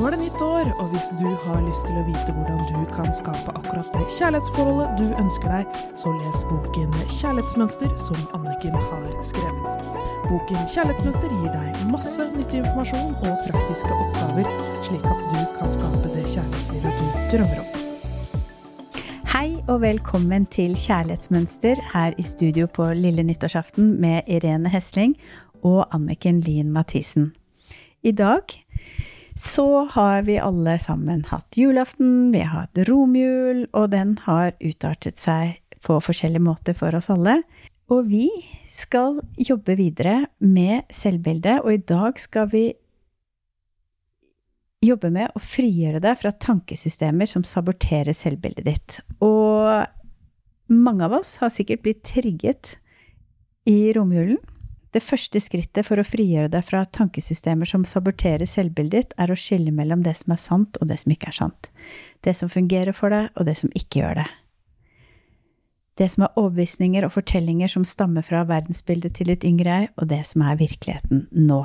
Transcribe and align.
Nå 0.00 0.06
er 0.08 0.14
det 0.14 0.22
nytt 0.22 0.40
år, 0.40 0.68
og 0.80 0.86
hvis 0.94 1.10
du 1.20 1.26
har 1.42 1.58
lyst 1.60 1.82
til 1.84 1.98
å 2.00 2.02
vite 2.06 2.32
hvordan 2.32 2.60
du 2.72 2.84
kan 2.88 3.10
skape 3.12 3.52
akkurat 3.52 3.88
det 3.92 4.06
kjærlighetsforholdet 4.16 4.94
du 4.96 5.10
ønsker 5.20 5.52
deg, 5.52 5.74
så 6.00 6.12
les 6.14 6.44
boken 6.48 6.94
Kjærlighetsmønster 7.18 7.90
som 8.00 8.22
Anniken 8.38 8.78
har 8.78 9.02
skrevet. 9.28 9.82
Boken 10.24 10.62
Kjærlighetsmønster 10.72 11.34
gir 11.34 11.50
deg 11.52 11.82
masse 11.90 12.24
nyttig 12.32 12.62
informasjon 12.62 13.12
og 13.12 13.42
praktiske 13.44 13.98
oppgaver, 13.98 14.48
slik 14.86 15.04
at 15.10 15.20
du 15.34 15.36
kan 15.58 15.74
skape 15.74 16.00
det 16.14 16.24
kjærlighetslivet 16.32 17.02
du 17.02 17.20
drømmer 17.34 17.60
om. 17.60 19.04
Hei 19.34 19.50
og 19.66 19.82
velkommen 19.84 20.48
til 20.48 20.78
Kjærlighetsmønster 20.80 21.84
her 21.92 22.16
i 22.16 22.24
studio 22.24 22.70
på 22.72 22.88
lille 22.96 23.26
nyttårsaften 23.28 23.98
med 24.00 24.24
Irene 24.24 24.72
Hesling 24.72 25.18
og 25.60 25.84
Anniken 25.92 26.40
Lien 26.48 26.72
Mathisen. 26.72 27.34
I 28.00 28.16
dag 28.16 28.48
så 29.38 29.86
har 29.94 30.22
vi 30.26 30.38
alle 30.40 30.76
sammen 30.82 31.24
hatt 31.30 31.56
julaften, 31.58 32.30
vi 32.32 32.42
har 32.44 32.66
hatt 32.66 32.80
romjul, 32.88 33.66
og 33.72 33.90
den 33.94 34.16
har 34.26 34.52
utartet 34.60 35.20
seg 35.20 35.60
på 35.84 35.98
forskjellige 36.04 36.44
måter 36.44 36.76
for 36.76 36.94
oss 36.96 37.10
alle. 37.12 37.40
Og 37.90 38.10
vi 38.10 38.28
skal 38.70 39.18
jobbe 39.40 39.76
videre 39.78 40.26
med 40.38 40.86
selvbildet, 40.94 41.62
og 41.64 41.74
i 41.74 41.82
dag 41.82 42.20
skal 42.20 42.50
vi 42.52 42.64
jobbe 44.84 45.10
med 45.12 45.32
å 45.36 45.42
frigjøre 45.44 46.00
deg 46.00 46.20
fra 46.22 46.32
tankesystemer 46.32 47.28
som 47.28 47.44
saboterer 47.44 48.16
selvbildet 48.16 48.68
ditt. 48.68 49.00
Og 49.24 49.84
mange 50.72 51.04
av 51.04 51.18
oss 51.20 51.34
har 51.42 51.52
sikkert 51.52 51.84
blitt 51.84 52.04
trigget 52.06 52.76
i 53.68 53.90
romjulen 53.96 54.38
det 54.94 55.02
første 55.04 55.38
skrittet 55.42 55.86
for 55.86 56.00
å 56.00 56.06
frigjøre 56.06 56.50
deg 56.50 56.64
fra 56.66 56.82
tankesystemer 56.90 57.68
som 57.68 57.84
saboterer 57.86 58.48
selvbildet 58.48 58.96
ditt, 58.96 59.12
er 59.22 59.30
å 59.30 59.38
skille 59.38 59.70
mellom 59.74 60.02
det 60.02 60.16
som 60.18 60.34
er 60.34 60.40
sant, 60.42 60.80
og 60.80 60.90
det 60.90 60.98
som 61.02 61.14
ikke 61.14 61.30
er 61.30 61.36
sant. 61.36 61.70
Det 62.26 62.34
som 62.36 62.50
fungerer 62.50 62.96
for 62.96 63.14
deg, 63.14 63.30
og 63.36 63.46
det 63.46 63.56
som 63.60 63.70
ikke 63.78 64.02
gjør 64.02 64.22
det. 64.22 64.26
Det 66.00 66.08
som 66.10 66.24
er 66.24 66.34
overbevisninger 66.40 67.06
og 67.06 67.14
fortellinger 67.14 67.70
som 67.70 67.86
stammer 67.86 68.24
fra 68.26 68.42
verdensbildet 68.48 69.14
til 69.18 69.30
ditt 69.30 69.46
yngre 69.46 69.78
jeg, 69.78 69.92
og 70.00 70.10
det 70.10 70.24
som 70.26 70.42
er 70.42 70.58
virkeligheten 70.58 71.26
nå. 71.36 71.62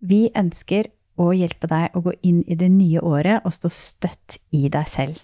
Vi 0.00 0.26
ønsker 0.34 0.90
å 1.20 1.30
hjelpe 1.36 1.68
deg 1.70 1.94
å 1.96 2.02
gå 2.04 2.16
inn 2.26 2.42
i 2.50 2.58
det 2.58 2.68
nye 2.72 3.00
året 3.04 3.46
og 3.46 3.54
stå 3.54 3.70
støtt 3.72 4.38
i 4.56 4.66
deg 4.72 4.90
selv. 4.90 5.22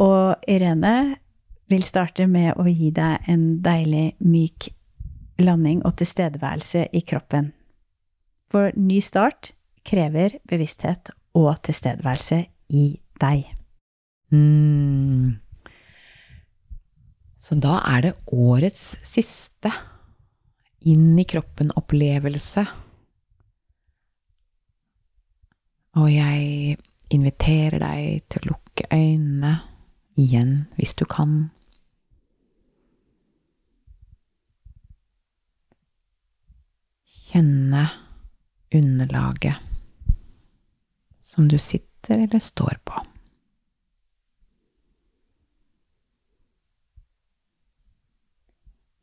Og 0.00 0.40
Irene 0.50 1.20
vil 1.70 1.86
starte 1.86 2.26
med 2.26 2.58
å 2.58 2.66
gi 2.66 2.90
deg 2.94 3.30
en 3.30 3.44
deilig, 3.62 4.14
myk 4.18 4.72
landing 5.44 5.84
og 5.86 5.96
tilstedeværelse 6.00 6.86
i 6.92 7.02
kroppen. 7.06 7.52
For 8.50 8.74
ny 8.76 8.98
start 9.04 9.52
krever 9.86 10.38
bevissthet 10.48 11.12
og 11.38 11.54
tilstedeværelse 11.66 12.42
i 12.74 12.84
deg. 13.20 13.46
Mm. 14.30 15.38
Så 17.40 17.56
da 17.56 17.78
er 17.88 18.04
det 18.04 18.18
årets 18.30 18.98
siste 19.06 19.72
inn 20.86 21.18
i 21.18 21.26
kroppen-opplevelse. 21.28 22.64
Og 26.00 26.06
jeg 26.12 26.76
inviterer 27.10 27.82
deg 27.82 28.28
til 28.30 28.44
å 28.44 28.52
lukke 28.52 28.86
øynene 28.94 29.54
igjen 30.20 30.54
hvis 30.76 30.94
du 30.98 31.06
kan. 31.10 31.50
Kjenne 37.30 37.84
underlaget 38.74 39.54
som 41.22 41.48
du 41.48 41.58
sitter 41.58 42.18
eller 42.24 42.38
står 42.38 42.80
på. 42.84 43.04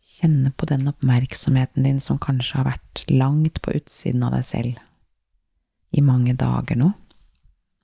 Kjenne 0.04 0.52
på 0.52 0.68
den 0.68 0.88
oppmerksomheten 0.92 1.88
din 1.88 2.04
som 2.04 2.20
kanskje 2.20 2.60
har 2.60 2.68
vært 2.74 3.06
langt 3.08 3.62
på 3.64 3.78
utsiden 3.80 4.28
av 4.28 4.36
deg 4.36 4.44
selv 4.50 4.84
i 5.96 6.04
mange 6.04 6.36
dager 6.36 6.76
nå. 6.84 6.92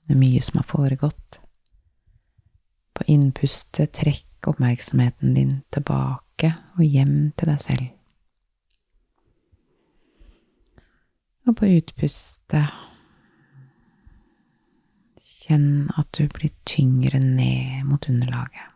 Det 0.04 0.18
er 0.18 0.24
mye 0.26 0.44
som 0.44 0.60
har 0.60 0.68
foregått. 0.68 1.40
På 2.92 3.08
innpustet 3.08 3.96
trekk 3.96 4.52
oppmerksomheten 4.52 5.38
din 5.40 5.62
tilbake 5.72 6.52
og 6.76 6.84
hjem 6.84 7.32
til 7.40 7.54
deg 7.56 7.62
selv. 7.72 7.92
Og 11.44 11.58
på 11.60 11.68
utpustet 11.76 12.72
kjenn 15.44 15.90
at 16.00 16.08
du 16.16 16.28
blir 16.32 16.54
tyngre 16.68 17.20
ned 17.20 17.84
mot 17.90 18.10
underlaget. 18.10 18.70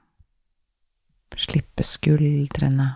Slippe 1.38 1.84
skuldrene. 1.86 2.88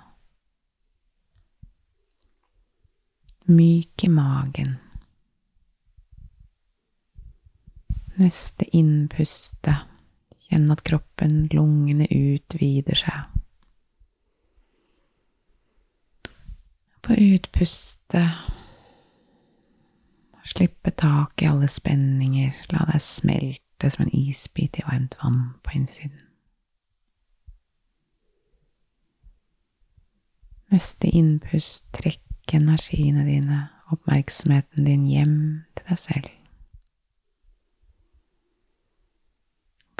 Myk 3.45 4.03
i 4.03 4.09
magen. 4.09 4.71
Neste 8.17 8.65
innpuste. 8.77 9.75
Kjenn 10.47 10.65
at 10.73 10.81
kroppen, 10.89 11.45
lungene 11.53 12.09
utvider 12.09 12.97
seg. 12.97 13.37
På 17.05 17.13
utpustet 17.13 18.51
Slippe 20.43 20.91
tak 20.91 21.41
i 21.41 21.47
alle 21.47 21.67
spenninger, 21.69 22.55
la 22.73 22.85
deg 22.89 23.01
smelte 23.03 23.91
som 23.93 24.05
en 24.05 24.13
isbit 24.15 24.79
i 24.79 24.85
varmt 24.87 25.17
vann 25.21 25.53
på 25.61 25.77
innsiden. 25.77 26.27
Neste 30.71 31.09
innpust, 31.11 31.83
trekk 31.93 32.55
energiene 32.55 33.25
dine, 33.27 33.65
oppmerksomheten 33.91 34.87
din 34.87 35.03
hjem 35.09 35.35
til 35.75 35.89
deg 35.91 35.99
selv. 35.99 36.31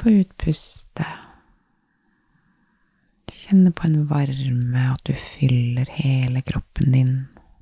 På 0.00 0.10
utpustet 0.10 1.28
kjenne 3.32 3.72
på 3.74 3.88
en 3.88 4.06
varme, 4.10 4.82
at 4.92 5.02
du 5.08 5.12
fyller 5.16 5.88
hele 5.96 6.42
kroppen 6.46 6.94
din 6.94 7.12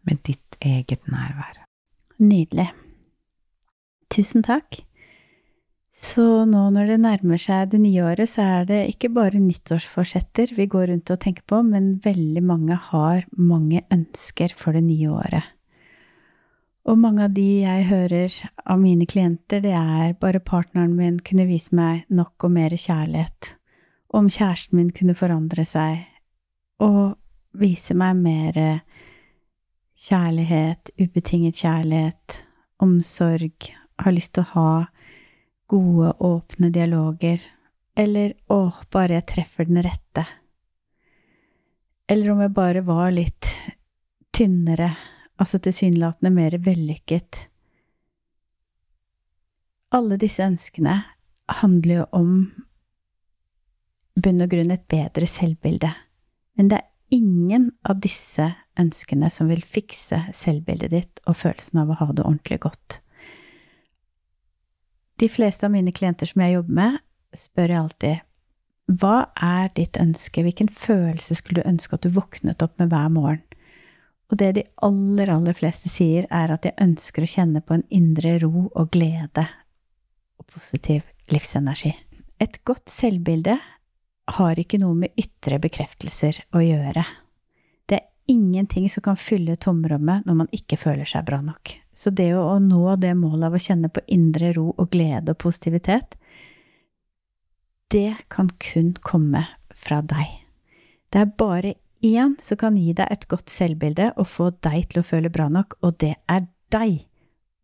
med 0.06 0.22
ditt 0.26 0.58
eget 0.60 1.06
nærvær. 1.10 1.59
Nydelig. 2.20 2.69
Tusen 4.12 4.44
takk. 4.44 4.82
Så 6.00 6.44
nå 6.48 6.66
når 6.72 6.92
det 6.92 6.98
nærmer 7.03 7.41
seg 7.41 7.72
det 7.72 7.81
nye 7.82 8.04
året, 8.12 8.28
så 8.31 8.44
er 8.44 8.69
det 8.69 8.81
ikke 8.92 9.10
bare 9.16 9.41
nyttårsforsetter 9.42 10.53
vi 10.56 10.69
går 10.70 10.91
rundt 10.92 11.10
og 11.12 11.20
tenker 11.22 11.44
på, 11.48 11.62
men 11.66 11.94
veldig 12.04 12.42
mange 12.44 12.76
har 12.91 13.25
mange 13.36 13.82
ønsker 13.92 14.54
for 14.56 14.76
det 14.76 14.84
nye 14.86 15.10
året. 15.12 15.48
Og 16.88 16.97
mange 16.98 17.26
av 17.26 17.34
de 17.36 17.47
jeg 17.62 17.88
hører 17.91 18.36
av 18.64 18.80
mine 18.80 19.09
klienter, 19.09 19.60
det 19.64 19.75
er 19.76 20.16
bare 20.20 20.41
partneren 20.41 20.94
min 20.97 21.19
kunne 21.25 21.48
vise 21.48 21.75
meg 21.76 22.06
nok 22.09 22.48
og 22.48 22.54
mer 22.56 22.76
kjærlighet, 22.76 23.54
om 24.16 24.28
kjæresten 24.28 24.80
min 24.80 24.92
kunne 24.97 25.16
forandre 25.16 25.66
seg, 25.69 26.06
og 26.80 27.19
vise 27.60 27.97
meg 27.98 28.16
mer 28.20 28.60
kjærlighet, 30.00 30.92
ubetinget 31.00 31.60
kjærlighet, 31.60 32.40
omsorg, 32.80 33.70
har 34.00 34.16
lyst 34.16 34.34
til 34.34 34.46
å 34.46 34.52
ha 34.54 34.70
gode, 35.70 36.14
åpne 36.24 36.70
dialoger, 36.72 37.42
eller 37.98 38.34
å, 38.50 38.70
bare 38.92 39.18
jeg 39.18 39.28
treffer 39.34 39.68
den 39.68 39.82
rette. 39.84 40.24
Eller 42.10 42.32
om 42.32 42.40
jeg 42.42 42.54
bare 42.56 42.82
var 42.86 43.12
litt 43.14 43.52
tynnere, 44.34 44.94
altså 45.41 45.60
tilsynelatende 45.62 46.32
mer 46.34 46.56
vellykket. 46.64 47.44
Alle 49.94 50.16
disse 50.22 50.46
ønskene 50.46 50.96
handler 51.60 52.00
jo 52.00 52.08
om 52.16 52.34
bunn 54.20 54.42
og 54.42 54.50
grunn 54.53 54.72
et 54.74 54.86
bedre 54.91 55.28
selvbilde, 55.28 55.91
men 56.58 56.70
det 56.70 56.80
er 56.80 56.88
ingen 57.14 57.70
av 57.86 58.00
disse 58.03 58.46
ønskene 58.80 59.30
som 59.32 59.50
vil 59.50 59.62
fikse 59.62 60.22
selvbildet 60.36 60.94
ditt 60.94 61.22
og 61.27 61.38
følelsen 61.42 61.82
av 61.82 61.92
å 61.92 62.00
ha 62.00 62.09
det 62.12 62.24
ordentlig 62.24 62.60
godt. 62.65 62.98
De 65.21 65.28
fleste 65.28 65.68
av 65.68 65.74
mine 65.74 65.92
klienter 65.92 66.30
som 66.30 66.41
jeg 66.41 66.56
jobber 66.56 66.77
med, 66.80 66.98
spør 67.36 67.74
jeg 67.74 67.82
alltid 67.84 68.27
hva 68.91 69.28
er 69.38 69.68
ditt 69.77 69.98
ønske, 70.00 70.42
hvilken 70.42 70.71
følelse 70.72 71.36
skulle 71.38 71.60
du 71.60 71.68
ønske 71.68 71.94
at 71.94 72.03
du 72.03 72.10
våknet 72.16 72.62
opp 72.65 72.74
med 72.80 72.91
hver 72.91 73.10
morgen? 73.15 73.42
Og 74.30 74.38
det 74.38 74.50
de 74.56 74.65
aller, 74.86 75.30
aller 75.30 75.54
fleste 75.54 75.91
sier, 75.91 76.27
er 76.30 76.50
at 76.54 76.66
jeg 76.66 76.78
ønsker 76.82 77.22
å 77.22 77.30
kjenne 77.30 77.62
på 77.62 77.77
en 77.77 77.86
indre 77.94 78.36
ro 78.42 78.68
og 78.68 78.91
glede 78.94 79.47
og 80.41 80.47
positiv 80.50 81.04
livsenergi. 81.30 81.92
Et 82.42 82.60
godt 82.66 82.91
selvbilde 82.91 83.59
har 84.38 84.62
ikke 84.62 84.78
noe 84.82 84.97
med 85.04 85.15
ytre 85.18 85.59
bekreftelser 85.62 86.44
å 86.54 86.62
gjøre 86.62 87.04
ingenting 88.30 88.86
som 88.91 89.03
kan 89.03 89.18
fylle 89.18 89.56
tomrommet 89.59 90.27
når 90.27 90.36
man 90.42 90.50
ikke 90.54 90.78
føler 90.78 91.09
seg 91.09 91.27
bra 91.27 91.41
nok. 91.42 91.74
Så 91.92 92.12
det 92.15 92.30
å 92.38 92.59
nå 92.62 92.94
det 93.03 93.12
målet 93.18 93.48
av 93.48 93.59
å 93.59 93.62
kjenne 93.62 93.91
på 93.91 94.04
indre 94.06 94.53
ro 94.56 94.71
og 94.71 94.91
glede 94.94 95.34
og 95.34 95.41
positivitet, 95.42 96.15
det 97.91 98.15
kan 98.30 98.53
kun 98.62 98.94
komme 99.03 99.44
fra 99.74 99.98
deg. 100.06 100.36
Det 101.10 101.24
er 101.24 101.32
bare 101.42 101.74
én 102.06 102.36
som 102.42 102.59
kan 102.60 102.78
gi 102.78 102.94
deg 102.97 103.10
et 103.10 103.27
godt 103.28 103.50
selvbilde 103.50 104.12
og 104.15 104.28
få 104.30 104.50
deg 104.62 104.86
til 104.92 105.03
å 105.03 105.06
føle 105.06 105.32
bra 105.32 105.48
nok, 105.50 105.74
og 105.82 105.98
det 105.98 106.15
er 106.30 106.47
deg 106.71 107.03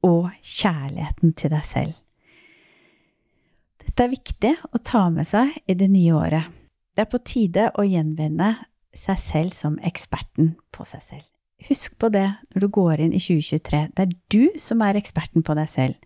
og 0.07 0.33
kjærligheten 0.43 1.35
til 1.39 1.55
deg 1.55 1.67
selv. 1.67 1.95
Dette 3.87 4.03
er 4.03 4.13
viktig 4.13 4.55
å 4.75 4.83
ta 4.83 5.07
med 5.15 5.29
seg 5.29 5.55
i 5.71 5.79
det 5.79 5.89
nye 5.93 6.15
året. 6.19 6.51
Det 6.97 7.07
er 7.07 7.13
på 7.13 7.23
tide 7.23 7.71
å 7.79 7.85
gjenvinne 7.87 8.57
seg 8.99 9.21
selv 9.21 9.57
som 9.57 9.79
eksperten 9.85 10.55
på 10.75 10.87
seg 10.89 11.05
selv. 11.05 11.27
Husk 11.69 11.97
på 12.01 12.11
det 12.13 12.27
når 12.53 12.67
du 12.67 12.69
går 12.73 13.01
inn 13.01 13.15
i 13.17 13.23
2023. 13.23 13.87
Det 13.97 14.05
er 14.05 14.17
du 14.33 14.59
som 14.61 14.83
er 14.85 14.99
eksperten 14.99 15.45
på 15.47 15.57
deg 15.57 15.71
selv. 15.73 15.97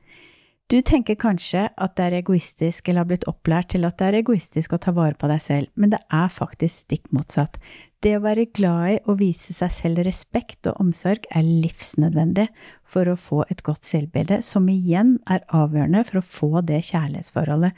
Du 0.71 0.77
tenker 0.87 1.17
kanskje 1.19 1.65
at 1.75 1.97
det 1.99 2.05
er 2.05 2.21
egoistisk 2.21 2.87
eller 2.87 3.03
har 3.03 3.09
blitt 3.11 3.27
opplært 3.27 3.73
til 3.73 3.83
at 3.89 3.97
det 3.99 4.07
er 4.07 4.21
egoistisk 4.21 4.77
å 4.77 4.79
ta 4.79 4.93
vare 4.95 5.17
på 5.19 5.27
deg 5.27 5.41
selv, 5.43 5.67
men 5.75 5.91
det 5.91 5.99
er 6.15 6.29
faktisk 6.31 6.85
stikk 6.85 7.09
motsatt. 7.11 7.59
Det 7.99 8.13
å 8.15 8.23
være 8.23 8.47
glad 8.55 8.93
i 8.93 9.01
og 9.11 9.19
vise 9.19 9.57
seg 9.57 9.73
selv 9.75 10.05
respekt 10.07 10.71
og 10.71 10.79
omsorg 10.85 11.27
er 11.35 11.43
livsnødvendig 11.43 12.47
for 12.87 13.11
å 13.11 13.19
få 13.19 13.43
et 13.51 13.65
godt 13.67 13.83
selvbilde, 13.89 14.45
som 14.47 14.71
igjen 14.71 15.17
er 15.27 15.43
avgjørende 15.51 16.05
for 16.07 16.23
å 16.23 16.29
få 16.39 16.63
det 16.71 16.85
kjærlighetsforholdet 16.93 17.75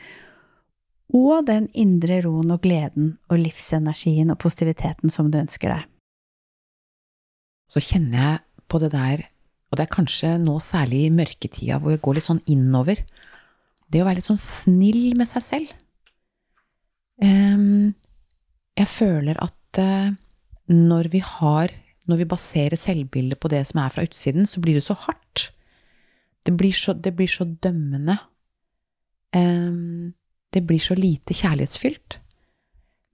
og 1.12 1.46
den 1.48 1.68
indre 1.76 2.22
roen 2.24 2.54
og 2.54 2.62
gleden 2.64 3.16
og 3.28 3.42
livsenergien 3.42 4.32
og 4.32 4.40
positiviteten 4.42 5.12
som 5.12 5.28
du 5.30 5.38
ønsker 5.40 5.74
deg. 5.74 5.84
Så 7.72 7.80
kjenner 7.84 8.18
jeg 8.24 8.66
på 8.68 8.80
det 8.80 8.92
der 8.94 9.26
og 9.72 9.78
det 9.80 9.86
er 9.86 9.94
kanskje 9.94 10.34
nå 10.36 10.58
særlig 10.60 11.06
i 11.06 11.12
mørketida 11.16 11.78
hvor 11.80 11.94
jeg 11.94 12.02
går 12.04 12.18
litt 12.18 12.28
sånn 12.28 12.42
innover. 12.52 12.98
Det 13.88 14.02
å 14.02 14.04
være 14.04 14.20
litt 14.20 14.28
sånn 14.28 14.40
snill 14.40 15.14
med 15.16 15.30
seg 15.30 15.46
selv. 15.46 15.70
Um, 17.22 17.94
jeg 18.76 18.88
føler 18.92 19.40
at 19.40 19.80
uh, 19.80 20.12
når 20.68 21.12
vi 21.12 21.20
har 21.24 21.78
Når 22.02 22.18
vi 22.18 22.24
baserer 22.26 22.74
selvbildet 22.74 23.38
på 23.38 23.46
det 23.46 23.60
som 23.62 23.78
er 23.78 23.92
fra 23.94 24.02
utsiden, 24.02 24.42
så 24.42 24.58
blir 24.58 24.74
det 24.74 24.82
så 24.82 24.96
hardt. 24.98 25.52
Det 26.42 26.50
blir 26.58 26.74
så, 26.74 26.96
det 26.98 27.12
blir 27.14 27.30
så 27.30 27.44
dømmende. 27.46 28.16
Um, 29.30 30.10
det 30.52 30.64
blir 30.68 30.82
så 30.82 30.96
lite 30.98 31.34
kjærlighetsfylt. 31.36 32.18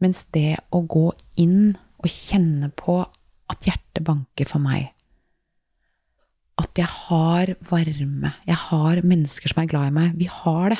Mens 0.03 0.25
det 0.35 0.59
å 0.75 0.83
gå 0.87 1.09
inn 1.41 1.73
og 1.99 2.11
kjenne 2.11 2.71
på 2.79 3.01
at 3.49 3.67
hjertet 3.67 4.05
banker 4.07 4.47
for 4.47 4.63
meg, 4.63 4.93
at 6.59 6.79
jeg 6.79 6.91
har 6.91 7.53
varme, 7.71 8.33
jeg 8.47 8.59
har 8.67 9.03
mennesker 9.07 9.53
som 9.53 9.63
er 9.63 9.69
glad 9.71 9.91
i 9.91 9.95
meg. 9.95 10.15
Vi 10.19 10.27
har 10.31 10.73
det. 10.75 10.79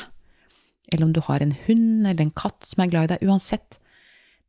Eller 0.91 1.07
om 1.07 1.13
du 1.15 1.21
har 1.23 1.43
en 1.45 1.55
hund 1.67 2.07
eller 2.07 2.25
en 2.25 2.35
katt 2.35 2.67
som 2.67 2.83
er 2.83 2.91
glad 2.91 3.07
i 3.07 3.13
deg. 3.13 3.29
Uansett. 3.29 3.79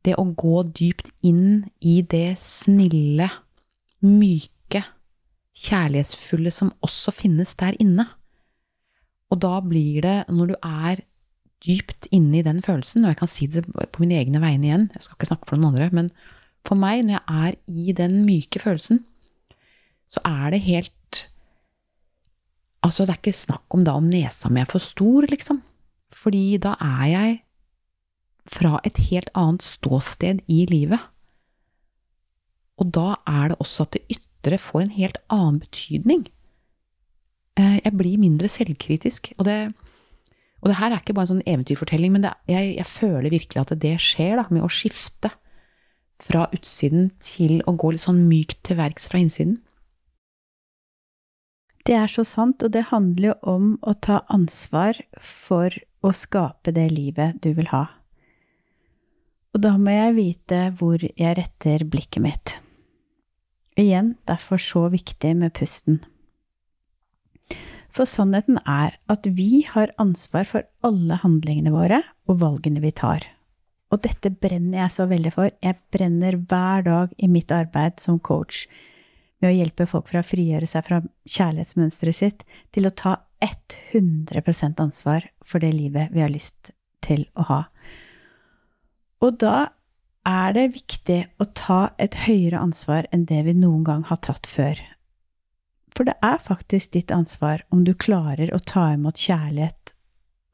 Det 0.02 0.16
å 0.18 0.24
gå 0.24 0.62
dypt 0.64 1.10
inn 1.26 1.68
i 1.84 2.00
det 2.02 2.38
snille, 2.40 3.28
myke, 4.02 4.82
kjærlighetsfulle 5.60 6.50
som 6.54 6.72
også 6.82 7.12
finnes 7.14 7.52
der 7.60 7.76
inne. 7.82 8.08
Og 9.30 9.42
da 9.44 9.60
blir 9.62 10.00
det, 10.02 10.16
når 10.32 10.50
du 10.50 10.56
er 10.56 11.04
dypt 11.64 12.08
inne 12.14 12.40
i 12.40 12.44
den 12.46 12.62
følelsen, 12.64 13.04
og 13.04 13.12
jeg 13.12 13.20
kan 13.20 13.30
si 13.30 13.48
det 13.50 13.64
på 13.68 14.02
mine 14.02 14.18
egne 14.20 14.40
vegne 14.42 14.68
igjen, 14.68 14.86
jeg 14.94 15.04
skal 15.04 15.18
ikke 15.18 15.30
snakke 15.30 15.50
for 15.50 15.60
noen 15.60 15.74
andre, 15.74 15.90
men 15.96 16.10
for 16.66 16.78
meg, 16.78 17.04
når 17.04 17.18
jeg 17.18 17.46
er 17.46 17.58
i 17.68 17.94
den 17.96 18.20
myke 18.26 18.62
følelsen, 18.62 19.04
så 20.10 20.22
er 20.26 20.54
det 20.54 20.64
helt 20.66 20.96
Altså, 22.80 23.04
det 23.04 23.12
er 23.12 23.18
ikke 23.20 23.36
snakk 23.36 23.74
om 23.76 23.82
da 23.84 23.92
om 23.92 24.06
nesa 24.08 24.48
mi 24.48 24.62
er 24.62 24.68
for 24.70 24.80
stor, 24.80 25.26
liksom. 25.28 25.58
Fordi 26.16 26.56
da 26.64 26.78
er 26.80 27.02
jeg 27.10 27.34
fra 28.48 28.78
et 28.88 28.96
helt 29.10 29.28
annet 29.36 29.66
ståsted 29.66 30.40
i 30.48 30.62
livet. 30.70 31.02
Og 32.80 32.88
da 32.96 33.18
er 33.28 33.52
det 33.52 33.58
også 33.60 33.84
at 33.84 33.98
det 33.98 34.16
ytre 34.16 34.56
får 34.56 34.86
en 34.86 34.94
helt 34.96 35.20
annen 35.28 35.60
betydning. 35.60 36.24
Eh, 37.60 37.76
jeg 37.84 37.92
blir 38.00 38.22
mindre 38.22 38.48
selvkritisk. 38.48 39.34
Og 39.36 39.44
det, 39.44 39.58
og 40.60 40.68
det 40.68 40.76
her 40.76 40.92
er 40.92 41.00
ikke 41.00 41.16
bare 41.16 41.28
en 41.28 41.38
sånn 41.38 41.48
eventyrfortelling, 41.48 42.12
men 42.14 42.26
det, 42.26 42.34
jeg, 42.50 42.74
jeg, 42.76 42.88
føler 42.88 43.32
virkelig 43.32 43.62
at 43.62 43.72
det 43.80 43.94
skjer 44.02 44.36
da, 44.40 44.46
med 44.52 44.66
å 44.66 44.72
skifte 44.72 45.32
fra 46.20 46.44
utsiden 46.52 47.08
til 47.24 47.62
å 47.64 47.74
gå 47.80 47.94
litt 47.94 48.04
sånn 48.04 48.26
mykt 48.28 48.60
til 48.68 48.76
verks 48.80 49.08
fra 49.08 49.22
innsiden. 49.22 49.56
Det 51.88 51.96
er 51.96 52.12
så 52.12 52.26
sant, 52.28 52.60
og 52.60 52.74
det 52.74 52.90
handler 52.90 53.30
jo 53.30 53.36
om 53.54 53.70
å 53.80 53.94
ta 53.96 54.20
ansvar 54.28 55.00
for 55.16 55.72
å 56.04 56.12
skape 56.12 56.74
det 56.76 56.90
livet 56.92 57.40
du 57.40 57.54
vil 57.56 57.70
ha. 57.72 57.86
Og 59.56 59.64
da 59.64 59.74
må 59.80 59.94
jeg 59.96 60.16
vite 60.18 60.60
hvor 60.78 61.00
jeg 61.00 61.36
retter 61.40 61.86
blikket 61.88 62.22
mitt. 62.22 62.54
Igjen, 63.80 64.14
derfor 64.28 64.60
så 64.60 64.84
viktig 64.92 65.32
med 65.40 65.54
pusten. 65.56 66.02
For 67.96 68.06
sannheten 68.06 68.60
er 68.62 68.96
at 69.10 69.26
vi 69.34 69.64
har 69.66 69.92
ansvar 70.02 70.46
for 70.46 70.66
alle 70.86 71.18
handlingene 71.22 71.72
våre 71.74 72.02
og 72.30 72.40
valgene 72.42 72.82
vi 72.84 72.92
tar. 72.94 73.26
Og 73.90 74.04
dette 74.04 74.30
brenner 74.30 74.84
jeg 74.84 74.94
så 74.94 75.08
veldig 75.10 75.32
for. 75.34 75.50
Jeg 75.64 75.78
brenner 75.90 76.38
hver 76.38 76.86
dag 76.86 77.14
i 77.18 77.30
mitt 77.30 77.50
arbeid 77.50 77.98
som 78.02 78.20
coach 78.22 78.68
med 79.40 79.50
å 79.50 79.56
hjelpe 79.56 79.88
folk 79.88 80.06
fra 80.10 80.22
å 80.22 80.26
frigjøre 80.26 80.68
seg 80.68 80.86
fra 80.86 81.00
kjærlighetsmønsteret 81.24 82.16
sitt 82.16 82.46
til 82.74 82.86
å 82.86 82.94
ta 82.94 83.16
100% 83.42 84.82
ansvar 84.84 85.26
for 85.42 85.64
det 85.64 85.72
livet 85.74 86.12
vi 86.14 86.22
har 86.22 86.32
lyst 86.32 86.72
til 87.02 87.24
å 87.34 87.48
ha. 87.48 87.60
Og 89.24 89.40
da 89.40 89.72
er 90.28 90.54
det 90.54 90.66
viktig 90.76 91.20
å 91.40 91.48
ta 91.56 91.80
et 91.98 92.14
høyere 92.26 92.60
ansvar 92.60 93.08
enn 93.10 93.26
det 93.28 93.42
vi 93.48 93.56
noen 93.56 93.82
gang 93.88 94.04
har 94.08 94.20
tatt 94.22 94.46
før. 94.48 94.78
For 95.96 96.06
det 96.06 96.16
er 96.22 96.38
faktisk 96.38 96.92
ditt 96.94 97.10
ansvar 97.10 97.64
om 97.74 97.84
du 97.84 97.92
klarer 97.94 98.52
å 98.54 98.60
ta 98.62 98.92
imot 98.94 99.18
kjærlighet, 99.18 99.94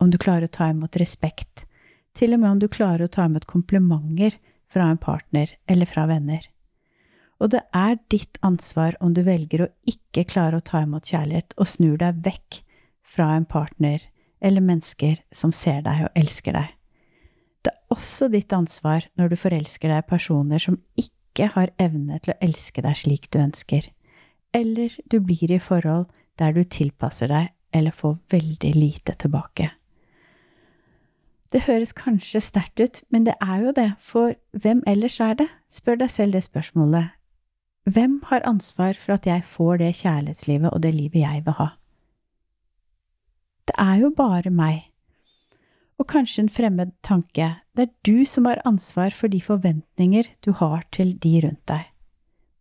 om 0.00 0.10
du 0.10 0.18
klarer 0.20 0.48
å 0.48 0.56
ta 0.56 0.70
imot 0.72 0.96
respekt, 1.00 1.66
til 2.16 2.34
og 2.34 2.42
med 2.42 2.50
om 2.54 2.60
du 2.62 2.68
klarer 2.72 3.06
å 3.06 3.12
ta 3.12 3.26
imot 3.28 3.46
komplimenter 3.48 4.38
fra 4.72 4.88
en 4.90 5.00
partner 5.00 5.52
eller 5.68 5.88
fra 5.88 6.06
venner. 6.08 6.46
Og 7.36 7.52
det 7.52 7.62
er 7.76 7.98
ditt 8.12 8.38
ansvar 8.46 8.96
om 9.04 9.12
du 9.16 9.20
velger 9.26 9.66
å 9.66 9.72
ikke 9.88 10.24
klare 10.28 10.58
å 10.58 10.64
ta 10.64 10.80
imot 10.86 11.08
kjærlighet 11.12 11.52
og 11.60 11.68
snur 11.68 11.98
deg 12.00 12.22
vekk 12.24 12.62
fra 13.16 13.34
en 13.36 13.44
partner 13.48 14.08
eller 14.40 14.64
mennesker 14.64 15.20
som 15.34 15.52
ser 15.52 15.82
deg 15.84 16.06
og 16.06 16.16
elsker 16.18 16.56
deg. 16.56 16.72
Det 17.64 17.72
er 17.74 17.96
også 17.96 18.30
ditt 18.32 18.52
ansvar 18.56 19.08
når 19.18 19.32
du 19.32 19.36
forelsker 19.40 19.92
deg 19.92 20.04
i 20.04 20.08
personer 20.08 20.62
som 20.62 20.78
ikke 21.00 21.50
har 21.52 21.72
evne 21.82 22.20
til 22.24 22.32
å 22.32 22.40
elske 22.44 22.84
deg 22.84 22.96
slik 22.96 23.28
du 23.32 23.40
ønsker, 23.42 23.88
eller 24.54 24.94
du 25.10 25.18
blir 25.20 25.50
i 25.50 25.58
forhold 25.58 26.06
der 26.38 26.52
du 26.52 26.62
tilpasser 26.64 27.32
deg 27.32 27.52
eller 27.72 27.90
får 27.90 28.18
veldig 28.30 28.74
lite 28.74 29.16
tilbake. 29.18 29.70
Det 31.52 31.62
høres 31.66 31.92
kanskje 31.96 32.40
sterkt 32.40 32.80
ut, 32.80 33.02
men 33.10 33.24
det 33.24 33.34
er 33.40 33.62
jo 33.62 33.72
det, 33.72 33.92
for 34.00 34.34
hvem 34.52 34.82
ellers 34.86 35.20
er 35.20 35.34
det? 35.38 35.46
Spør 35.68 36.02
deg 36.02 36.10
selv 36.10 36.36
det 36.36 36.44
spørsmålet 36.44 37.16
hvem 37.86 38.18
har 38.26 38.42
ansvar 38.42 38.96
for 38.98 39.14
at 39.14 39.26
jeg 39.26 39.44
får 39.46 39.76
det 39.78 39.92
kjærlighetslivet 40.00 40.72
og 40.74 40.82
det 40.82 40.90
livet 40.94 41.20
jeg 41.20 41.42
vil 41.46 41.54
ha? 41.54 41.68
Det 43.66 43.76
er 43.78 44.00
jo 44.00 44.10
bare 44.10 44.50
meg. 44.50 44.90
Og 45.98 46.08
kanskje 46.10 46.42
en 46.42 46.50
fremmed 46.50 46.90
tanke, 47.06 47.46
det 47.78 47.86
er 47.86 47.94
du 48.02 48.24
som 48.26 48.44
har 48.50 48.62
ansvar 48.66 49.14
for 49.14 49.30
de 49.30 49.40
forventninger 49.40 50.26
du 50.44 50.50
har 50.58 50.82
til 50.92 51.14
de 51.22 51.40
rundt 51.46 51.62
deg. 51.70 51.86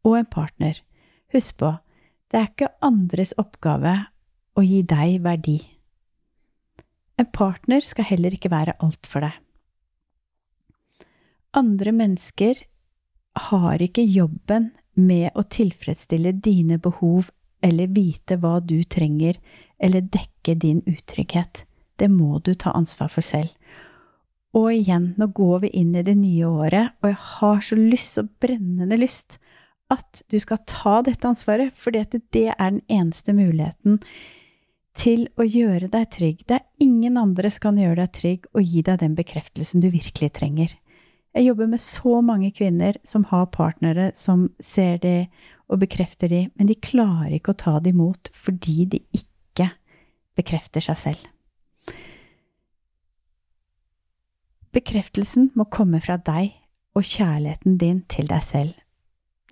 Og 0.06 0.20
en 0.20 0.30
partner. 0.30 0.78
Husk 1.36 1.58
på, 1.60 1.74
det 2.32 2.40
er 2.40 2.46
ikke 2.48 2.72
andres 2.86 3.34
oppgave 3.42 3.96
å 4.56 4.64
gi 4.64 4.82
deg 4.88 5.18
verdi. 5.26 5.58
En 7.20 7.28
partner 7.32 7.84
skal 7.84 8.08
heller 8.08 8.36
ikke 8.36 8.52
være 8.54 8.78
alt 8.84 9.08
for 9.10 9.26
deg. 9.26 9.36
Andre 11.56 11.92
mennesker 11.96 12.64
har 13.50 13.84
ikke 13.84 14.04
jobben 14.04 14.72
med 14.96 15.36
å 15.36 15.44
tilfredsstille 15.44 16.34
dine 16.44 16.80
behov 16.80 17.30
eller 17.64 17.92
vite 17.92 18.38
hva 18.40 18.60
du 18.64 18.78
trenger, 18.84 19.40
eller 19.80 20.06
dekke 20.08 20.56
din 20.60 20.82
utrygghet. 20.88 21.64
Det 22.00 22.08
må 22.12 22.40
du 22.44 22.54
ta 22.54 22.76
ansvar 22.76 23.12
for 23.12 23.26
selv. 23.26 23.52
Og 24.56 24.70
igjen, 24.72 25.10
nå 25.20 25.28
går 25.36 25.66
vi 25.66 25.72
inn 25.82 25.96
i 25.98 26.04
det 26.06 26.16
nye 26.20 26.48
året, 26.48 26.94
og 27.02 27.10
jeg 27.12 27.22
har 27.32 27.64
så 27.68 27.80
lyst, 27.80 28.16
så 28.16 28.24
brennende 28.44 29.00
lyst, 29.00 29.40
at 29.94 30.24
du 30.32 30.40
skal 30.42 30.64
ta 30.68 31.00
dette 31.06 31.28
ansvaret, 31.28 31.74
fordi 31.78 32.04
det 32.34 32.48
er 32.56 32.72
den 32.72 32.82
eneste 32.90 33.36
muligheten 33.38 34.00
til 34.96 35.28
å 35.36 35.46
gjøre 35.46 35.90
deg 35.92 36.08
trygg. 36.16 36.42
Det 36.48 36.58
er 36.58 36.84
ingen 36.84 37.20
andre 37.20 37.52
som 37.52 37.68
kan 37.68 37.80
gjøre 37.82 38.06
deg 38.06 38.16
trygg 38.16 38.50
og 38.56 38.64
gi 38.64 38.82
deg 38.88 39.02
den 39.04 39.18
bekreftelsen 39.18 39.84
du 39.84 39.90
virkelig 39.94 40.32
trenger. 40.38 40.74
Jeg 41.36 41.50
jobber 41.50 41.68
med 41.68 41.84
så 41.84 42.22
mange 42.24 42.50
kvinner 42.56 42.96
som 43.04 43.26
har 43.28 43.50
partnere 43.52 44.12
som 44.16 44.48
ser 44.64 45.02
de 45.04 45.16
og 45.68 45.82
bekrefter 45.82 46.30
de, 46.32 46.46
men 46.56 46.70
de 46.70 46.78
klarer 46.80 47.36
ikke 47.36 47.52
å 47.52 47.60
ta 47.60 47.80
det 47.84 47.92
imot 47.92 48.30
fordi 48.38 48.86
de 48.94 49.02
ikke 49.18 49.72
bekrefter 50.38 50.84
seg 50.86 51.02
selv. 51.02 51.26
Bekreftelsen 54.76 55.52
må 55.56 55.68
komme 55.72 56.02
fra 56.04 56.18
deg 56.20 56.56
og 56.96 57.04
kjærligheten 57.04 57.78
din 57.80 58.02
til 58.12 58.28
deg 58.32 58.44
selv. 58.44 58.74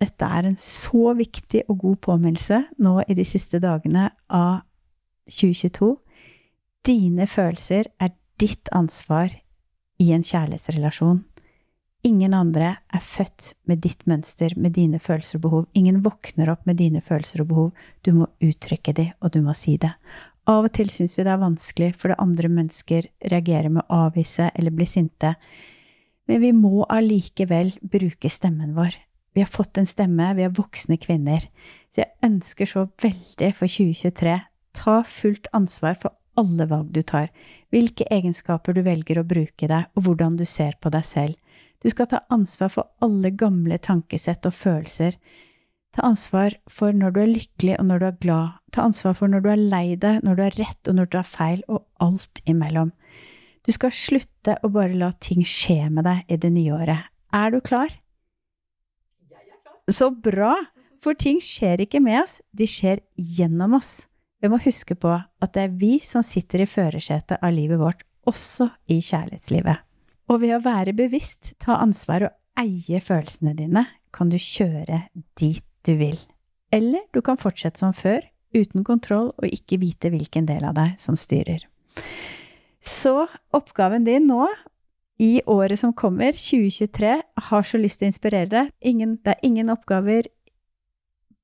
Dette 0.04 0.28
er 0.28 0.50
en 0.50 0.58
så 0.60 1.14
viktig 1.16 1.64
og 1.72 1.80
god 1.86 2.00
påminnelse 2.04 2.60
nå 2.84 2.98
i 3.08 3.16
de 3.16 3.24
siste 3.28 3.62
dagene 3.64 4.10
av 4.28 4.64
2022. 5.32 5.94
Dine 6.84 7.28
følelser 7.30 7.88
er 8.04 8.12
ditt 8.42 8.72
ansvar 8.76 9.32
i 10.04 10.10
en 10.12 10.26
kjærlighetsrelasjon. 10.28 11.22
Ingen 12.04 12.34
andre 12.36 12.74
er 12.92 13.04
født 13.04 13.54
med 13.70 13.80
ditt 13.86 14.02
mønster, 14.10 14.52
med 14.60 14.76
dine 14.76 15.00
følelser 15.00 15.40
og 15.40 15.44
behov. 15.46 15.64
Ingen 15.80 16.02
våkner 16.04 16.52
opp 16.52 16.66
med 16.68 16.82
dine 16.82 17.00
følelser 17.00 17.46
og 17.46 17.52
behov. 17.54 17.70
Du 18.04 18.12
må 18.18 18.28
uttrykke 18.44 18.92
de, 18.98 19.08
og 19.24 19.32
du 19.32 19.40
må 19.46 19.56
si 19.56 19.78
det. 19.80 19.94
Av 20.52 20.68
og 20.68 20.74
til 20.76 20.92
syns 20.92 21.16
vi 21.16 21.24
det 21.24 21.32
er 21.32 21.40
vanskelig 21.40 21.94
fordi 21.96 22.20
andre 22.20 22.52
mennesker 22.52 23.08
reagerer 23.32 23.72
med 23.72 23.88
å 23.88 24.02
avvise 24.10 24.50
eller 24.52 24.76
bli 24.76 24.90
sinte, 24.90 25.38
men 26.28 26.44
vi 26.44 26.52
må 26.56 26.84
allikevel 26.92 27.72
bruke 27.80 28.32
stemmen 28.32 28.76
vår. 28.76 29.00
Vi 29.34 29.42
har 29.42 29.50
fått 29.50 29.78
en 29.82 29.90
stemme, 29.90 30.34
vi 30.38 30.46
er 30.46 30.54
voksne 30.54 31.00
kvinner, 31.02 31.48
så 31.94 32.04
jeg 32.04 32.14
ønsker 32.26 32.70
så 32.70 32.88
veldig 33.02 33.54
for 33.58 33.70
2023 33.70 34.40
ta 34.74 35.04
fullt 35.06 35.48
ansvar 35.54 35.98
for 36.02 36.14
alle 36.40 36.66
valg 36.70 36.90
du 36.94 37.02
tar, 37.06 37.30
hvilke 37.74 38.08
egenskaper 38.12 38.74
du 38.74 38.82
velger 38.86 39.22
å 39.22 39.28
bruke 39.28 39.70
deg, 39.70 39.90
og 39.94 40.08
hvordan 40.08 40.38
du 40.40 40.46
ser 40.50 40.78
på 40.82 40.92
deg 40.94 41.06
selv. 41.06 41.38
Du 41.84 41.90
skal 41.92 42.10
ta 42.10 42.24
ansvar 42.34 42.72
for 42.74 42.90
alle 43.04 43.34
gamle 43.38 43.78
tankesett 43.78 44.48
og 44.48 44.56
følelser. 44.56 45.18
Ta 45.94 46.08
ansvar 46.08 46.56
for 46.72 46.96
når 46.96 47.14
du 47.14 47.20
er 47.22 47.34
lykkelig 47.34 47.78
og 47.78 47.90
når 47.90 48.02
du 48.02 48.06
er 48.08 48.20
glad. 48.26 48.60
Ta 48.74 48.88
ansvar 48.88 49.18
for 49.20 49.30
når 49.30 49.44
du 49.44 49.50
er 49.54 49.66
lei 49.76 49.88
deg, 50.00 50.24
når 50.26 50.40
du 50.40 50.44
har 50.46 50.58
rett 50.58 50.90
og 50.90 50.98
når 50.98 51.12
du 51.12 51.18
har 51.20 51.28
feil, 51.30 51.66
og 51.68 51.84
alt 52.02 52.42
imellom. 52.50 52.94
Du 53.64 53.72
skal 53.76 53.94
slutte 53.96 54.58
å 54.64 54.72
bare 54.74 54.98
la 54.98 55.12
ting 55.24 55.44
skje 55.48 55.84
med 55.92 56.08
deg 56.08 56.34
i 56.34 56.40
det 56.40 56.52
nye 56.56 56.74
året. 56.80 57.12
Er 57.36 57.54
du 57.54 57.62
klar? 57.62 57.92
Så 59.92 60.12
bra! 60.12 60.56
For 61.04 61.18
ting 61.20 61.42
skjer 61.44 61.82
ikke 61.84 62.00
med 62.00 62.22
oss, 62.22 62.38
de 62.56 62.64
skjer 62.70 63.02
gjennom 63.20 63.76
oss. 63.76 64.06
Vi 64.40 64.48
må 64.52 64.60
huske 64.64 64.96
på 64.96 65.12
at 65.12 65.56
det 65.56 65.66
er 65.66 65.74
vi 65.80 65.98
som 66.04 66.24
sitter 66.24 66.64
i 66.64 66.68
førersetet 66.70 67.44
av 67.44 67.52
livet 67.52 67.82
vårt, 67.82 68.06
også 68.24 68.70
i 68.88 69.02
kjærlighetslivet. 69.04 69.84
Og 70.32 70.40
ved 70.40 70.56
å 70.56 70.62
være 70.64 70.96
bevisst, 70.96 71.52
ta 71.60 71.76
ansvar 71.84 72.30
og 72.30 72.64
eie 72.64 73.02
følelsene 73.04 73.52
dine, 73.58 73.84
kan 74.16 74.32
du 74.32 74.38
kjøre 74.40 75.06
dit 75.40 75.66
du 75.84 75.98
vil. 76.00 76.20
Eller 76.72 77.04
du 77.12 77.20
kan 77.26 77.40
fortsette 77.40 77.84
som 77.84 77.92
før, 77.92 78.24
uten 78.56 78.86
kontroll 78.88 79.34
og 79.34 79.50
ikke 79.50 79.82
vite 79.82 80.12
hvilken 80.14 80.48
del 80.48 80.64
av 80.70 80.78
deg 80.78 80.96
som 81.02 81.18
styrer. 81.20 81.66
Så 82.84 83.26
oppgaven 83.56 84.08
din 84.08 84.30
nå 84.30 84.46
i 85.24 85.42
året 85.46 85.80
som 85.80 85.94
kommer, 85.94 86.34
2023, 86.34 87.22
har 87.36 87.64
så 87.64 87.80
lyst 87.80 88.02
til 88.02 88.10
å 88.10 88.12
inspirere 88.12 88.50
deg. 88.52 88.72
Ingen, 88.84 89.16
det 89.24 89.38
er 89.38 89.46
ingen 89.48 89.72
oppgaver, 89.72 90.28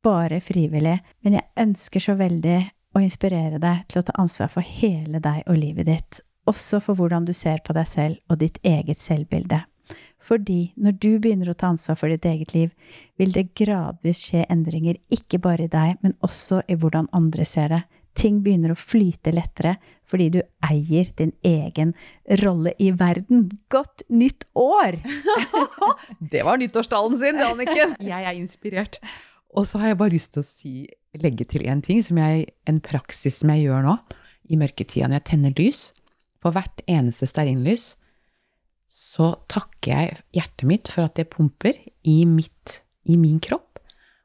bare 0.03 0.41
frivillig. 0.43 0.97
Men 1.23 1.37
jeg 1.37 1.47
ønsker 1.63 2.03
så 2.03 2.15
veldig 2.19 2.57
å 2.95 3.03
inspirere 3.03 3.59
deg 3.61 3.85
til 3.87 4.01
å 4.01 4.03
ta 4.09 4.15
ansvar 4.19 4.51
for 4.51 4.65
hele 4.65 5.21
deg 5.23 5.45
og 5.45 5.59
livet 5.61 5.87
ditt. 5.87 6.19
Også 6.49 6.81
for 6.83 6.99
hvordan 6.99 7.27
du 7.27 7.31
ser 7.37 7.61
på 7.63 7.75
deg 7.77 7.87
selv 7.87 8.19
og 8.27 8.41
ditt 8.41 8.59
eget 8.67 8.99
selvbilde. 8.99 9.61
Fordi 10.19 10.73
når 10.75 10.97
du 10.99 11.11
begynner 11.15 11.53
å 11.53 11.55
ta 11.57 11.69
ansvar 11.71 11.95
for 12.01 12.11
ditt 12.11 12.27
eget 12.27 12.51
liv, 12.53 12.73
vil 13.15 13.31
det 13.31 13.53
gradvis 13.55 14.25
skje 14.25 14.43
endringer, 14.51 14.99
ikke 15.07 15.39
bare 15.39 15.69
i 15.69 15.71
deg, 15.71 15.95
men 16.03 16.17
også 16.25 16.65
i 16.67 16.75
hvordan 16.75 17.07
andre 17.15 17.47
ser 17.47 17.71
det. 17.71 17.81
Ting 18.19 18.41
begynner 18.43 18.73
å 18.73 18.81
flyte 18.81 19.31
lettere 19.31 19.77
fordi 20.09 20.29
du 20.33 20.39
eier 20.65 21.09
din 21.19 21.31
egen 21.45 21.93
rolle 22.41 22.73
i 22.81 22.89
verden. 22.97 23.47
Godt 23.69 24.03
nytt 24.09 24.47
år! 24.57 24.97
det 26.33 26.45
var 26.47 26.61
nyttårstalen 26.61 27.17
sin, 27.19 27.37
det, 27.39 27.49
Anniken! 27.51 27.95
Jeg 28.01 28.25
er 28.25 28.37
inspirert. 28.37 28.99
Og 29.49 29.67
så 29.69 29.81
har 29.81 29.93
jeg 29.93 30.01
bare 30.01 30.13
lyst 30.13 30.33
til 30.35 30.43
å 30.43 30.47
si, 30.47 30.73
legge 31.17 31.45
til 31.49 31.65
en 31.69 31.81
ting, 31.85 32.01
som 32.05 32.19
jeg, 32.21 32.49
en 32.69 32.81
praksis 32.85 33.41
som 33.41 33.53
jeg 33.53 33.67
gjør 33.67 33.85
nå 33.85 33.95
i 34.49 34.57
mørketida 34.59 35.09
når 35.09 35.21
jeg 35.21 35.29
tenner 35.31 35.55
lys. 35.57 35.81
På 36.39 36.53
hvert 36.55 36.83
eneste 36.89 37.27
stearinlys 37.29 37.93
så 38.89 39.35
takker 39.51 39.91
jeg 39.91 40.21
hjertet 40.33 40.65
mitt 40.69 40.89
for 40.89 41.05
at 41.05 41.17
det 41.19 41.29
pumper 41.29 41.75
i, 42.07 42.23
mitt, 42.25 42.79
i 43.05 43.19
min 43.21 43.37
kropp, 43.43 43.77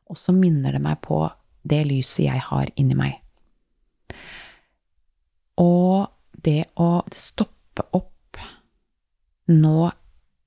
og 0.08 0.16
så 0.16 0.32
minner 0.36 0.76
det 0.76 0.80
meg 0.84 1.02
på 1.04 1.20
det 1.68 1.82
lyset 1.88 2.26
jeg 2.26 2.40
har 2.48 2.70
inni 2.80 2.96
meg. 2.96 3.18
Og 5.60 6.08
det 6.46 6.62
å 6.80 7.02
stoppe 7.14 7.86
opp 7.96 8.40
nå, 9.50 9.90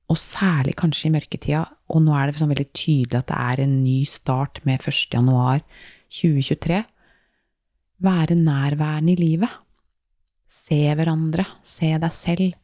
og 0.07 0.17
særlig 0.17 0.73
kanskje 0.79 1.09
i 1.09 1.13
mørketida, 1.13 1.63
og 1.91 2.03
nå 2.05 2.15
er 2.15 2.29
det 2.29 2.39
sånn 2.39 2.51
veldig 2.53 2.69
tydelig 2.71 3.19
at 3.19 3.29
det 3.29 3.39
er 3.51 3.63
en 3.63 3.75
ny 3.83 3.97
start 4.09 4.61
med 4.65 4.79
1. 4.79 5.01
januar 5.13 5.61
2023, 6.17 6.79
være 8.07 8.37
nærværende 8.39 9.13
i 9.13 9.19
livet. 9.19 9.51
Se 10.47 10.79
hverandre, 10.95 11.45
se 11.65 11.91
deg 11.99 12.13
selv. 12.13 12.55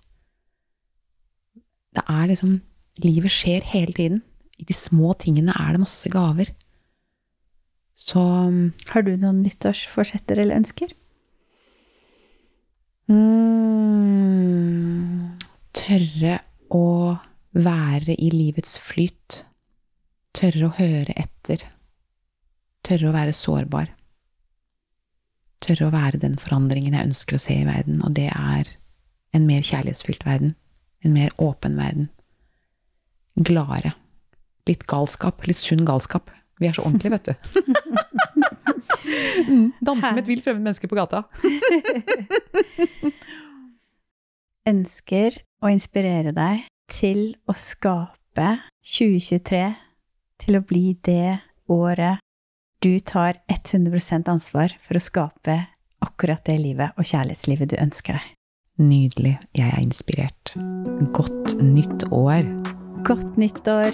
Det 1.94 2.06
er 2.10 2.30
liksom 2.32 2.62
Livet 3.02 3.34
skjer 3.34 3.64
hele 3.66 3.94
tiden. 3.98 4.20
I 4.62 4.66
de 4.70 4.76
små 4.78 5.16
tingene 5.18 5.54
er 5.58 5.74
det 5.74 5.82
masse 5.82 6.10
gaver. 6.14 6.52
Så 7.98 8.22
Har 8.90 9.02
du 9.02 9.16
noen 9.18 9.42
nyttårsforsetter 9.42 10.38
eller 10.44 10.60
ønsker? 10.62 10.94
Mm, 13.12 14.86
tørre 15.76 16.38
å 16.72 17.18
være 17.52 18.16
i 18.16 18.30
livets 18.34 18.78
flyt. 18.80 19.46
Tørre 20.34 20.66
å 20.70 20.76
høre 20.78 21.14
etter. 21.20 21.58
Tørre 22.84 23.10
å 23.10 23.16
være 23.16 23.34
sårbar. 23.36 23.88
Tørre 25.64 25.88
å 25.88 25.94
være 25.94 26.18
den 26.24 26.38
forandringen 26.40 26.94
jeg 26.96 27.08
ønsker 27.12 27.36
å 27.38 27.44
se 27.44 27.54
i 27.60 27.68
verden, 27.68 28.02
og 28.04 28.12
det 28.18 28.30
er 28.32 28.66
en 29.34 29.46
mer 29.48 29.62
kjærlighetsfylt 29.64 30.26
verden. 30.28 30.56
En 31.04 31.14
mer 31.16 31.30
åpen 31.42 31.76
verden. 31.80 32.10
Gladere. 33.36 33.94
Litt 34.70 34.84
galskap. 34.88 35.44
Litt 35.48 35.60
sunn 35.60 35.86
galskap. 35.88 36.32
Vi 36.62 36.68
er 36.70 36.74
så 36.78 36.84
ordentlige, 36.88 37.14
vet 37.18 37.26
du. 37.28 37.34
Mm, 39.04 39.72
danse 39.84 40.14
med 40.14 40.24
et 40.24 40.30
vilt 40.30 40.46
fremmed 40.46 40.64
menneske 40.64 40.90
på 40.90 40.98
gata. 40.98 41.24
Ønsker 44.74 45.42
å 45.64 45.72
inspirere 45.72 46.34
deg 46.36 46.68
til 46.92 47.34
å 47.50 47.56
skape 47.58 48.50
2023 48.84 49.64
til 50.44 50.60
å 50.60 50.64
bli 50.68 50.86
det 51.06 51.40
året 51.72 52.20
du 52.84 52.98
tar 53.00 53.40
100% 53.48 54.32
ansvar 54.32 54.76
for 54.84 55.00
å 55.00 55.04
skape 55.04 55.58
akkurat 56.04 56.44
det 56.44 56.58
livet 56.60 56.98
og 57.00 57.08
kjærlighetslivet 57.08 57.72
du 57.72 57.78
ønsker 57.80 58.20
deg. 58.20 58.32
Nydelig. 58.84 59.38
Jeg 59.56 59.70
er 59.70 59.80
inspirert. 59.80 60.56
Godt 61.16 61.56
nytt 61.62 62.08
år. 62.12 62.44
Godt 63.08 63.38
nytt 63.38 63.68
år. 63.70 63.94